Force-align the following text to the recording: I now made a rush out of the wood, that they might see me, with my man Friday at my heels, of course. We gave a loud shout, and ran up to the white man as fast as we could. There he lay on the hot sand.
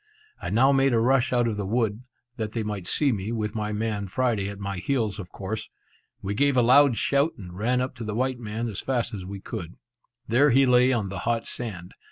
I 0.41 0.49
now 0.49 0.71
made 0.71 0.95
a 0.95 0.99
rush 0.99 1.31
out 1.31 1.47
of 1.47 1.57
the 1.57 1.65
wood, 1.67 2.01
that 2.37 2.53
they 2.53 2.63
might 2.63 2.87
see 2.87 3.11
me, 3.11 3.31
with 3.31 3.53
my 3.53 3.71
man 3.71 4.07
Friday 4.07 4.49
at 4.49 4.57
my 4.57 4.77
heels, 4.79 5.19
of 5.19 5.31
course. 5.31 5.69
We 6.23 6.33
gave 6.33 6.57
a 6.57 6.63
loud 6.63 6.97
shout, 6.97 7.33
and 7.37 7.55
ran 7.55 7.81
up 7.81 7.93
to 7.97 8.03
the 8.03 8.15
white 8.15 8.39
man 8.39 8.67
as 8.67 8.81
fast 8.81 9.13
as 9.13 9.27
we 9.27 9.41
could. 9.41 9.75
There 10.27 10.49
he 10.49 10.65
lay 10.65 10.91
on 10.91 11.09
the 11.09 11.19
hot 11.19 11.45
sand. 11.45 11.93